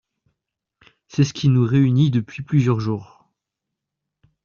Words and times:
C’est 1.09 1.23
ce 1.23 1.31
qui 1.31 1.47
nous 1.47 1.63
réunit 1.63 2.09
depuis 2.09 2.41
plusieurs 2.41 2.79
jours. 2.79 3.29